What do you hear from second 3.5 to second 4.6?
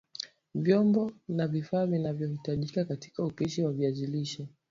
wa viazi lishe